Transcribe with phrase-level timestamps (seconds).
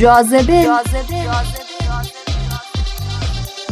[0.00, 0.70] جاذبه.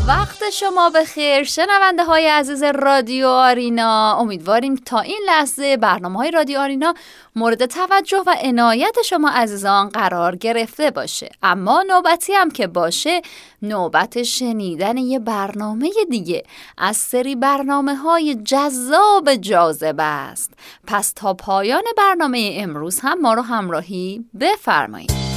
[0.09, 6.31] وقت شما به خیر شنونده های عزیز رادیو آرینا امیدواریم تا این لحظه برنامه های
[6.31, 6.95] رادیو آرینا
[7.37, 11.31] مورد توجه و عنایت شما عزیزان قرار گرفته باشه.
[11.43, 13.23] اما نوبتی هم که باشه
[13.63, 16.43] نوبت شنیدن یه برنامه دیگه.
[16.79, 20.53] از سری برنامه های جذاب جاذبه است.
[20.87, 25.28] پس تا پایان برنامه امروز هم ما رو همراهی بفرمایید.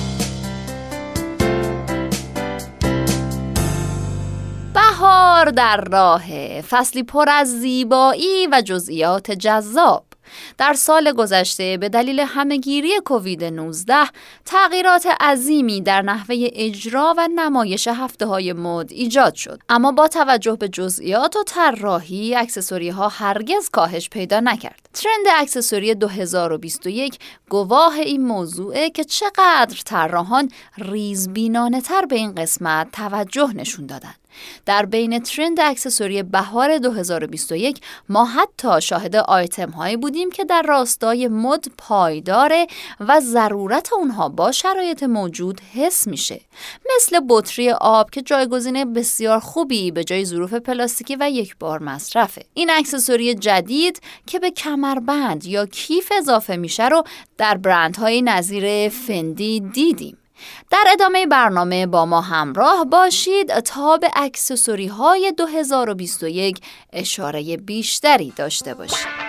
[5.42, 10.06] بهار در راه فصلی پر از زیبایی و جزئیات جذاب.
[10.58, 13.94] در سال گذشته به دلیل همهگیری کووید 19
[14.46, 19.60] تغییرات عظیمی در نحوه اجرا و نمایش هفته های مد ایجاد شد.
[19.70, 24.90] اما با توجه به جزئیات و طراحی اکسسوری ها هرگز کاهش پیدا نکرد.
[24.94, 33.54] ترند اکسسوری 2021 گواه این موضوعه که چقدر طراحان ریزبینانه تر به این قسمت توجه
[33.56, 34.14] نشون دادن.
[34.66, 41.28] در بین ترند اکسسوری بهار 2021 ما حتی شاهد آیتم هایی بودیم که در راستای
[41.28, 42.68] مد پایداره
[43.00, 46.42] و ضرورت اونها با شرایط موجود حس میشه.
[46.96, 52.46] مثل بطری آب که جایگزین بسیار خوبی به جای ظروف پلاستیکی و یک بار مصرفه.
[52.54, 57.04] این اکسسوری جدید که به کمربند یا کیف اضافه میشه رو
[57.38, 60.21] در برندهای نظیر فندی دیدیم.
[60.72, 66.62] در ادامه برنامه با ما همراه باشید تا به اکسسوری های 2021
[66.94, 69.21] اشاره بیشتری داشته باشید.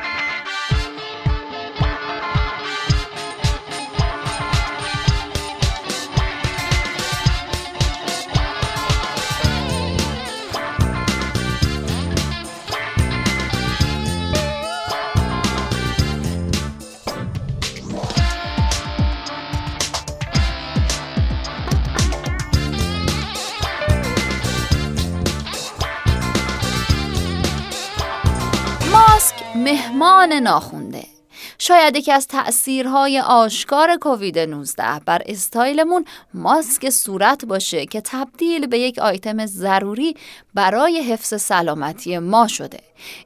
[30.26, 31.04] مهمان ناخونده.
[31.58, 38.78] شاید یکی از تأثیرهای آشکار کووید 19 بر استایلمون ماسک صورت باشه که تبدیل به
[38.78, 40.16] یک آیتم ضروری
[40.54, 42.80] برای حفظ سلامتی ما شده.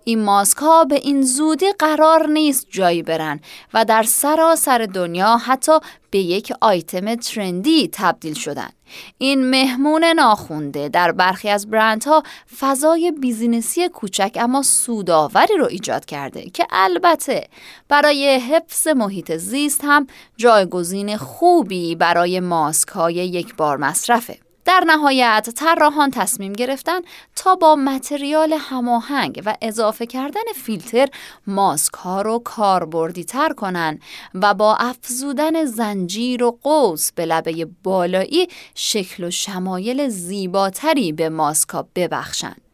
[0.04, 3.40] این ماسک ها به این زودی قرار نیست جایی برن
[3.74, 5.72] و در سراسر دنیا حتی
[6.10, 8.70] به یک آیتم ترندی تبدیل شدن.
[9.18, 10.88] این مهمون ناخونده.
[10.88, 12.22] در برخی از برندها
[12.58, 17.48] فضای بیزینسی کوچک اما سوداوری رو ایجاد کرده که البته
[17.88, 24.45] برای حفظ محیط زیست هم جایگزین خوبی برای ماسک های یک بار مصرفه.
[24.66, 27.00] در نهایت طراحان تصمیم گرفتن
[27.36, 31.08] تا با متریال هماهنگ و اضافه کردن فیلتر
[31.46, 33.98] ماسک ها رو کاربردی تر کنن
[34.34, 41.68] و با افزودن زنجیر و قوس به لبه بالایی شکل و شمایل زیباتری به ماسک
[41.68, 42.65] ها ببخشند.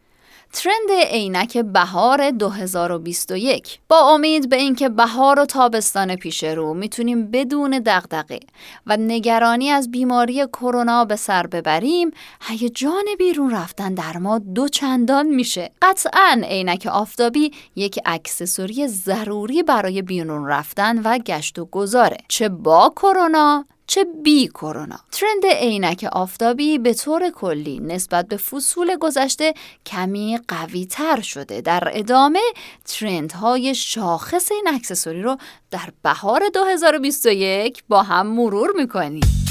[0.53, 7.83] ترند عینک بهار 2021 با امید به اینکه بهار و تابستان پیش رو می‌تونیم بدون
[7.87, 8.41] دغدغه
[8.87, 12.11] و نگرانی از بیماری کرونا به سر ببریم
[12.41, 15.71] هیجان بیرون رفتن در ما دو چندان میشه.
[15.83, 22.17] قطعا عینک آفتابی یک اکسسوری ضروری برای بیرون رفتن و گشت و گذاره.
[22.29, 25.01] چه با کرونا چه بی کرونا.
[25.13, 29.55] ترند عینک آفتابی به طور کلی نسبت به فصول گذشته
[29.87, 31.61] کمی قوی تر شده.
[31.61, 32.41] در ادامه
[32.85, 35.37] ترند های شاخص این اکسسوری رو
[35.71, 39.42] در بهار 2021 با هم مرور می‌کنیم.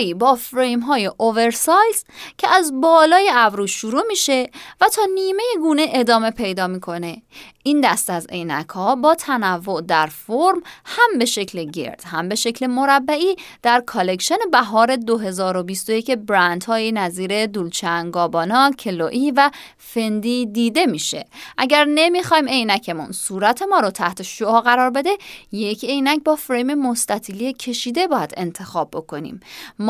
[0.00, 2.04] هایی با فریم های oversize
[2.38, 4.50] که از بالای ابرو شروع میشه
[4.80, 7.22] و تا نیمه گونه ادامه پیدا می‌کنه.
[7.62, 12.34] این دست از عینک ها با تنوع در فرم هم به شکل گرد هم به
[12.34, 20.46] شکل مربعی در collection بهار 2021 برند های نظیر دولچه اند گابانا، کلوئی و فندی
[20.46, 21.26] دیده میشه.
[21.58, 25.10] اگر نمی‌خوایم عینکمون صورت ما رو تحت شعاع قرار بده
[25.52, 29.40] یک عینک با فریم مستطیلی کشیده باید انتخاب بکنیم.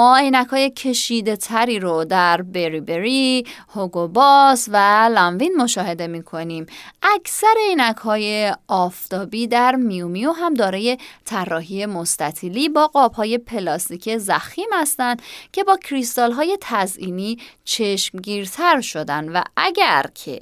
[0.01, 4.77] ما عینک های کشیده تری رو در بری بری، هوگو باس و
[5.15, 6.67] لاموین مشاهده می‌کنیم.
[7.03, 14.69] اکثر عینک های آفتابی در میومیو هم دارای طراحی مستطیلی با قاب های پلاستیک زخیم
[14.73, 19.29] هستند که با کریستال های تزئینی چشمگیرتر شدن.
[19.29, 20.41] و اگر که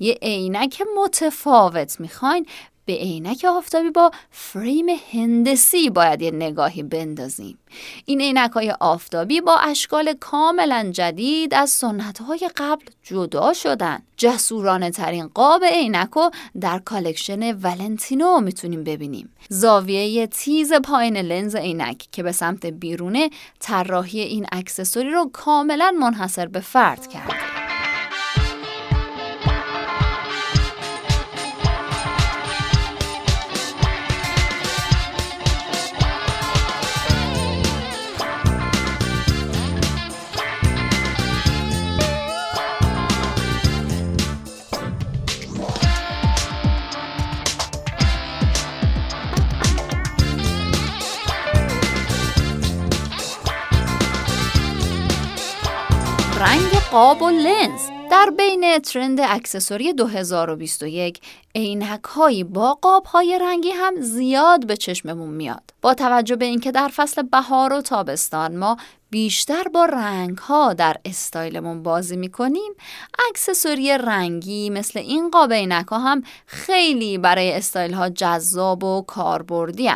[0.00, 2.46] یه عینک متفاوت می‌خواین
[2.88, 7.58] به عینک آفتابی با فریم هندسی باید یه نگاهی بندازیم.
[8.04, 14.02] این عینک های آفتابی با اشکال کاملا جدید از سنت های قبل جدا شدن.
[14.16, 16.30] جسورانه ترین قاب عینک رو
[16.60, 19.34] در collection ولنتینو می‌تونیم ببینیم.
[19.48, 23.30] زاویه تیز پایین لنز عینک که به سمت بیرونه
[23.60, 27.47] طراحی این accessory رو کاملا منحصر به فرد کرده
[56.92, 57.80] قاب و لنز
[58.10, 61.20] در بین trend accessory 2021
[61.54, 65.62] عینک هایی با قاب های رنگی هم زیاد به چشممون میاد.
[65.88, 68.76] با توجه به اینکه در فصل بهار و تابستان ما
[69.10, 72.72] بیشتر با رنگ ها در استایلمون بازی می‌کنیم
[73.28, 79.90] accessory رنگی مثل این قاب عینک ها هم خیلی برای استایل ها جذاب و کاربردی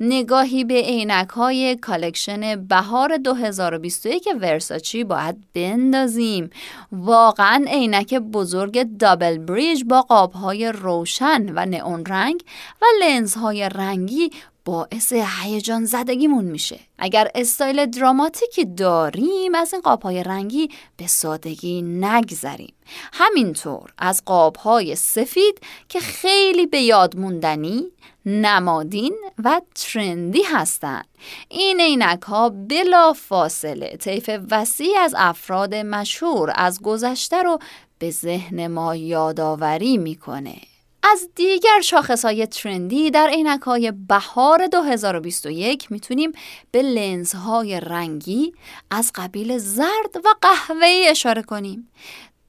[0.00, 6.50] نگاهی به عینک های collection بهار 2021 ورساچی باید بندازیم.
[6.92, 12.44] واقعا عینک بزرگ دابل بریج با قاب های روشن و نئون رنگ
[12.82, 14.30] و لنز های رنگی
[14.64, 16.80] باعث هیجان زدگیمون میشه.
[16.98, 22.74] اگر استایل دراماتیکی داریم از این قابهای رنگی به سادگی نگذریم.
[23.12, 27.92] همینطور از قابهای سفید که خیلی به یاد موندنی
[28.26, 31.06] نمادین و ترندی هستند
[31.48, 37.58] این عینک ها بلا فاصله طیف وسیع از افراد مشهور از گذشته رو
[37.98, 40.56] به ذهن ما یادآوری می‌کنه.
[41.02, 46.32] از دیگر شاخص های ترندی در عینک های بهار 2021 می‌تونیم
[46.70, 48.54] به لنز های رنگی
[48.90, 51.90] از قبیل زرد و قهوه‌ای اشاره کنیم.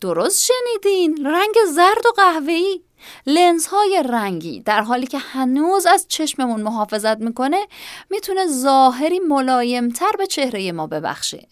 [0.02, 2.82] درست شنیدین؟ رنگ زرد و قهوه‌ای.
[3.28, 7.68] لنز های رنگی در حالی که هنوز از چشممون محافظت می‌کنه
[8.10, 11.48] می‌تونه ظاهری ملایمتر به چهره ما ببخشه.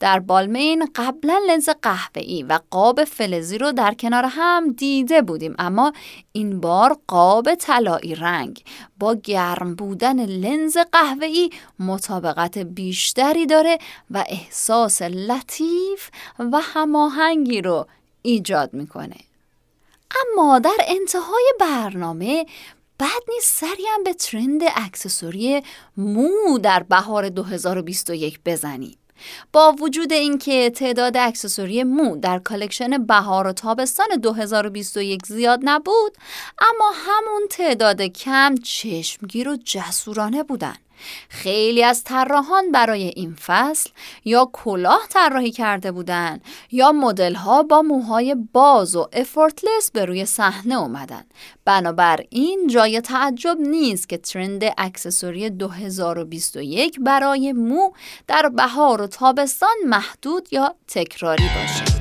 [0.00, 5.92] در بالمین قبلا لنز قهوه‌ای و قاب فلزی رو در کنار هم دیده بودیم اما
[6.32, 8.64] این بار قاب طلایی رنگ.
[8.98, 13.78] با گرم بودن لنز قهوه‌ای مطابقت بیشتری داره
[14.10, 17.86] و احساس لطیف و هماهنگی رو
[18.22, 19.16] ایجاد می‌کنه.
[20.22, 22.46] اما در انتهای برنامه
[22.98, 25.62] بعد نیست سری هم به ترند اکسسوری
[25.96, 28.96] مو در بهار 2021 بزنیم.
[29.52, 36.16] با وجود اینکه تعداد accessory مو در collection بهار و تابستان 2021 زیاد نبود
[36.58, 40.76] اما همون تعداد کم چشمگیر و جسورانه بودن.
[41.28, 43.90] خیلی از طراحان برای این فصل
[44.24, 50.24] یا کلاه طراحی کرده بودند یا مدل ها با موهای باز و effortless به روی
[50.24, 51.24] صحنه اومدن.
[51.64, 57.90] بنابراین جای تعجب نیست که ترند اکسسوری 2021 برای مو
[58.26, 61.95] در بهار و تابستان محدود یا تکراری باشه.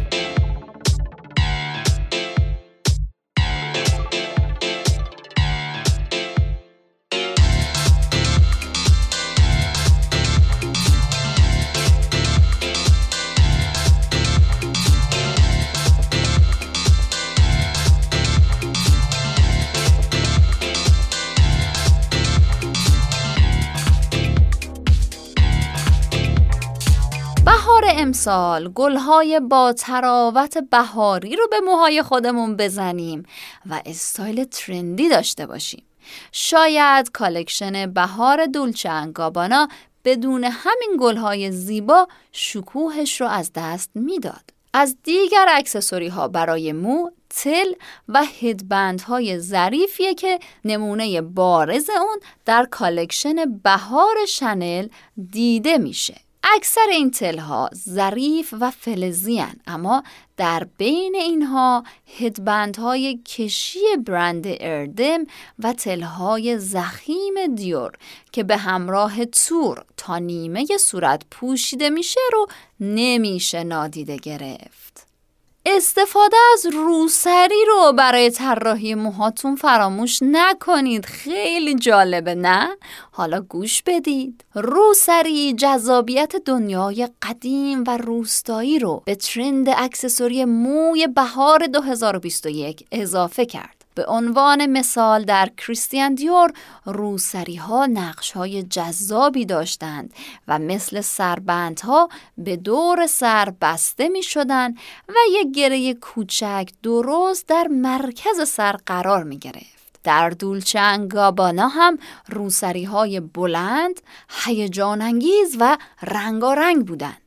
[28.05, 33.23] امسال گلهای با طراوت بهاری رو به موهای خودمون بزنیم
[33.69, 35.83] و style trendy داشته باشیم.
[36.31, 39.67] شاید collection بهار دولچه اند گابانا
[40.05, 44.43] بدون همین گلهای زیبا شکوهش رو از دست می‌داد.
[44.73, 47.73] از دیگر accessory ها برای مو تل
[48.09, 54.87] و headband های ظریفیه که نمونه بارز اون در collection بهار شنل
[55.31, 56.24] دیده میشه.
[56.53, 60.03] اکثر این تلها ظریف و فلزی اما
[60.37, 61.83] در بین اینها
[62.19, 65.23] هدبندهای کشی برند اردم
[65.59, 67.91] و تلهای زخیم دیور
[68.31, 72.47] که به همراه تور تا نیمه صورت پوشیده میشه رو
[72.79, 75.04] نمیشه نادیده گرفت.
[75.67, 81.05] استفاده از روسری رو برای طراحی موهاتون فراموش نکنید.
[81.05, 82.77] خیلی جالبه نه؟
[83.11, 84.45] حالا گوش بدید.
[84.53, 93.84] روسری جذابیت دنیای قدیم و روستایی رو به ترند اکسسوری موی بهار 2021 اضافه کرد.
[93.95, 96.53] به عنوان مثال در کریستیان دیور
[96.85, 100.13] روسری ها نقش های جذابی داشتند
[100.47, 104.71] و مثل سربندها به دور سر بسته می شدن
[105.09, 109.75] و یک گره کوچک درست در مرکز سر قرار می گرفت.
[110.03, 111.97] در دولچنگ گابانا هم
[112.29, 117.21] روسری های بلند، هیجان انگیز و رنگارنگ بودند.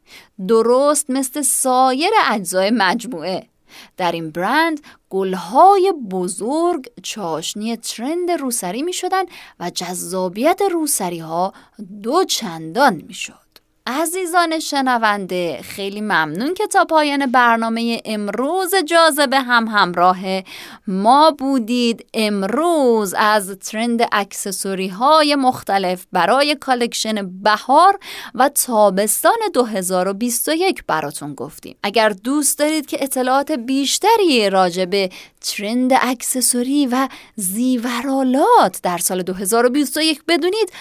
[0.49, 3.47] درست مثل سایر اجزای مجموعه
[3.97, 9.25] در این برند گلهای بزرگ چاشنی ترند روسری می شدن
[9.61, 11.53] و جذابیت روسری ها
[12.03, 13.48] دو چندان می شد.
[13.91, 20.19] عزیزان شنونده خیلی ممنون که تا پایان برنامه امروز جاذبه هم همراه
[20.87, 22.07] ما بودید.
[22.15, 27.99] امروز از trend accessory های مختلف برای collection بهار
[28.35, 31.77] و تابستان 2021 براتون گفتیم.
[31.83, 40.23] اگر دوست دارید که اطلاعات بیشتری راجع به trend accessory و زیورالات در سال 2021
[40.29, 40.73] بدونید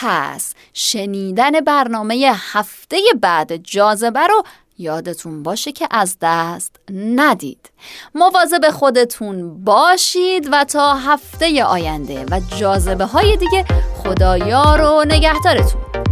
[0.00, 4.42] پس شنیدن برنامه هفته بعد جاذبه رو
[4.78, 7.70] یادتون باشه که از دست ندید.
[8.14, 13.64] مواظب خودتون باشید و تا هفته آینده و جاذبه های دیگه
[14.04, 16.03] خدایا رو نگهدارتون.